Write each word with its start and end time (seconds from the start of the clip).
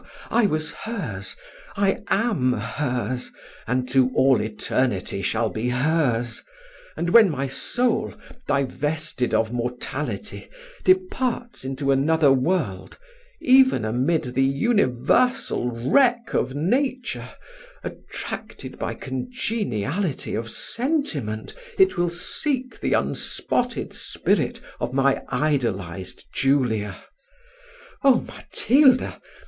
I 0.31 0.47
was 0.47 0.71
hers, 0.71 1.35
I 1.75 1.99
am 2.07 2.53
hers, 2.53 3.31
and 3.67 3.87
to 3.89 4.09
all 4.15 4.41
eternity 4.41 5.21
shall 5.21 5.49
be 5.49 5.69
hers: 5.69 6.43
and 6.97 7.11
when 7.11 7.29
my 7.29 7.45
soul, 7.45 8.15
divested 8.47 9.31
of 9.35 9.53
mortality, 9.53 10.49
departs 10.83 11.63
into 11.63 11.91
another 11.91 12.31
world, 12.33 12.97
even 13.41 13.85
amid 13.85 14.23
the 14.33 14.41
universal 14.41 15.69
wreck 15.69 16.33
of 16.33 16.55
nature, 16.55 17.29
attracted 17.83 18.79
by 18.79 18.95
congeniality 18.95 20.33
of 20.33 20.49
sentiment, 20.49 21.53
it 21.77 21.95
will 21.95 22.09
seek 22.09 22.79
the 22.79 22.93
unspotted 22.93 23.93
spirit 23.93 24.61
of 24.79 24.95
my 24.95 25.21
idolised 25.29 26.25
Julia. 26.33 26.95
Oh, 28.03 28.21
Matilda! 28.21 29.21